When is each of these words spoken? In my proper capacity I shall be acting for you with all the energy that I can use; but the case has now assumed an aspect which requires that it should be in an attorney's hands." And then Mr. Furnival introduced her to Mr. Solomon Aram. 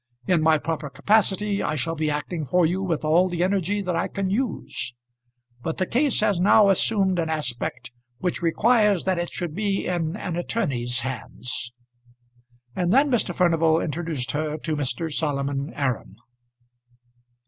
In 0.25 0.41
my 0.41 0.57
proper 0.57 0.89
capacity 0.89 1.61
I 1.61 1.75
shall 1.75 1.93
be 1.93 2.09
acting 2.09 2.43
for 2.43 2.65
you 2.65 2.81
with 2.81 3.05
all 3.05 3.29
the 3.29 3.43
energy 3.43 3.83
that 3.83 3.95
I 3.95 4.07
can 4.07 4.31
use; 4.31 4.95
but 5.61 5.77
the 5.77 5.85
case 5.85 6.21
has 6.21 6.39
now 6.39 6.69
assumed 6.71 7.19
an 7.19 7.29
aspect 7.29 7.91
which 8.17 8.41
requires 8.41 9.03
that 9.03 9.19
it 9.19 9.29
should 9.31 9.53
be 9.53 9.85
in 9.85 10.15
an 10.17 10.37
attorney's 10.37 11.01
hands." 11.01 11.71
And 12.75 12.91
then 12.91 13.11
Mr. 13.11 13.35
Furnival 13.35 13.79
introduced 13.79 14.31
her 14.31 14.57
to 14.57 14.75
Mr. 14.75 15.13
Solomon 15.13 15.71
Aram. 15.75 16.15